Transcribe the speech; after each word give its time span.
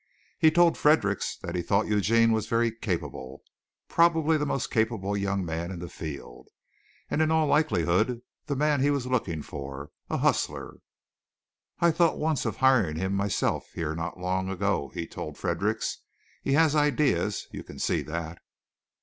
He 0.39 0.49
told 0.49 0.79
Fredericks 0.79 1.37
that 1.43 1.53
he 1.53 1.61
thought 1.61 1.85
Eugene 1.85 2.31
was 2.31 2.47
very 2.47 2.71
capable, 2.71 3.43
probably 3.87 4.35
the 4.35 4.47
most 4.47 4.71
capable 4.71 5.15
young 5.15 5.45
man 5.45 5.69
in 5.69 5.77
the 5.77 5.87
field, 5.89 6.47
and 7.11 7.21
in 7.21 7.29
all 7.29 7.45
likelihood 7.45 8.23
the 8.47 8.55
man 8.55 8.81
he 8.81 8.89
was 8.89 9.05
looking 9.05 9.43
for 9.43 9.91
a 10.09 10.17
hustler. 10.17 10.77
"I 11.81 11.91
thought 11.91 12.17
once 12.17 12.47
of 12.47 12.57
hiring 12.57 12.95
him 12.95 13.13
myself 13.13 13.69
here 13.75 13.93
not 13.93 14.17
long 14.19 14.49
ago," 14.49 14.89
he 14.91 15.05
told 15.05 15.37
Fredericks. 15.37 15.99
"He 16.41 16.53
has 16.53 16.75
ideas, 16.75 17.45
you 17.51 17.61
can 17.63 17.77
see 17.77 18.01
that." 18.01 18.39